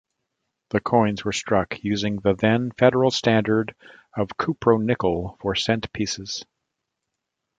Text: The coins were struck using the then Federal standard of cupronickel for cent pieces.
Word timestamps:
The 0.71 0.79
coins 0.79 1.23
were 1.23 1.31
struck 1.31 1.83
using 1.83 2.15
the 2.15 2.33
then 2.33 2.71
Federal 2.71 3.11
standard 3.11 3.75
of 4.17 4.29
cupronickel 4.35 5.37
for 5.39 5.53
cent 5.53 5.93
pieces. 5.93 6.43